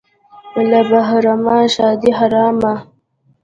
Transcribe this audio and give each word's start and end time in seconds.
-له 0.69 0.79
بهرامه 0.89 1.57
ښادي 1.73 2.11
حرامه. 2.19 2.73